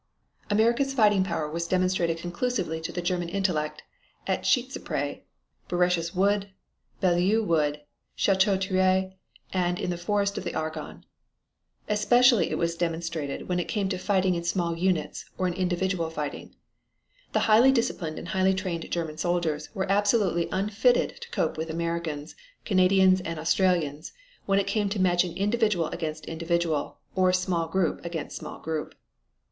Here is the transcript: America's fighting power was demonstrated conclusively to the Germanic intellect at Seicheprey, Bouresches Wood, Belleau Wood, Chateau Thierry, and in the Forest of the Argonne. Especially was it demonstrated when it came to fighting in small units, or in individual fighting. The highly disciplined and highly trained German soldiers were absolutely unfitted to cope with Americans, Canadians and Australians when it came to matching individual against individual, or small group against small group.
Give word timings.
America's 0.49 0.95
fighting 0.95 1.23
power 1.23 1.47
was 1.47 1.67
demonstrated 1.67 2.17
conclusively 2.17 2.81
to 2.81 2.91
the 2.91 3.03
Germanic 3.03 3.35
intellect 3.35 3.83
at 4.25 4.41
Seicheprey, 4.47 5.25
Bouresches 5.69 6.15
Wood, 6.15 6.49
Belleau 7.01 7.43
Wood, 7.43 7.81
Chateau 8.15 8.57
Thierry, 8.57 9.19
and 9.53 9.79
in 9.79 9.91
the 9.91 9.99
Forest 9.99 10.39
of 10.39 10.43
the 10.43 10.55
Argonne. 10.55 11.05
Especially 11.87 12.51
was 12.55 12.73
it 12.73 12.79
demonstrated 12.79 13.47
when 13.47 13.59
it 13.59 13.67
came 13.67 13.89
to 13.89 13.99
fighting 13.99 14.33
in 14.33 14.43
small 14.43 14.75
units, 14.75 15.25
or 15.37 15.47
in 15.47 15.53
individual 15.53 16.09
fighting. 16.09 16.55
The 17.33 17.41
highly 17.41 17.71
disciplined 17.71 18.17
and 18.17 18.29
highly 18.29 18.55
trained 18.55 18.89
German 18.89 19.19
soldiers 19.19 19.69
were 19.75 19.85
absolutely 19.87 20.49
unfitted 20.51 21.17
to 21.21 21.29
cope 21.29 21.57
with 21.57 21.69
Americans, 21.69 22.35
Canadians 22.65 23.21
and 23.21 23.37
Australians 23.37 24.13
when 24.47 24.57
it 24.57 24.65
came 24.65 24.89
to 24.89 24.99
matching 24.99 25.37
individual 25.37 25.89
against 25.89 26.25
individual, 26.25 26.97
or 27.15 27.31
small 27.31 27.67
group 27.67 28.03
against 28.03 28.37
small 28.37 28.57
group. 28.57 28.95